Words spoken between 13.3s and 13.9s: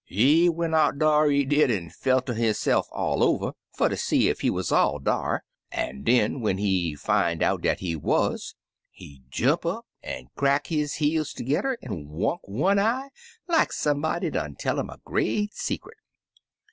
like